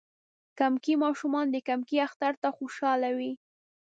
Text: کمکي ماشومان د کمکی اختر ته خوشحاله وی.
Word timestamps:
کمکي 0.59 0.93
ماشومان 1.03 1.45
د 1.51 1.55
کمکی 1.67 1.97
اختر 2.07 2.33
ته 2.41 2.47
خوشحاله 2.57 3.09
وی. 3.17 3.31